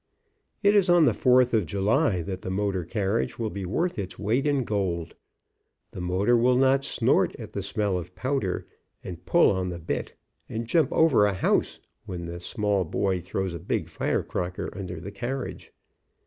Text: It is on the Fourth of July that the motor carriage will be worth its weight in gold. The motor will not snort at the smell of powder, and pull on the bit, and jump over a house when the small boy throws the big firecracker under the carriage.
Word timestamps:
It 0.63 0.73
is 0.75 0.89
on 0.89 1.05
the 1.05 1.13
Fourth 1.13 1.53
of 1.53 1.67
July 1.67 2.23
that 2.23 2.41
the 2.41 2.49
motor 2.49 2.83
carriage 2.83 3.37
will 3.37 3.51
be 3.51 3.67
worth 3.67 3.99
its 3.99 4.17
weight 4.17 4.47
in 4.47 4.63
gold. 4.63 5.13
The 5.91 6.01
motor 6.01 6.35
will 6.35 6.57
not 6.57 6.83
snort 6.83 7.35
at 7.35 7.53
the 7.53 7.61
smell 7.61 7.99
of 7.99 8.15
powder, 8.15 8.65
and 9.03 9.23
pull 9.27 9.51
on 9.51 9.69
the 9.69 9.77
bit, 9.77 10.15
and 10.49 10.65
jump 10.65 10.91
over 10.91 11.27
a 11.27 11.33
house 11.35 11.77
when 12.07 12.25
the 12.25 12.39
small 12.39 12.83
boy 12.83 13.21
throws 13.21 13.53
the 13.53 13.59
big 13.59 13.89
firecracker 13.89 14.75
under 14.75 14.99
the 14.99 15.11
carriage. 15.11 15.71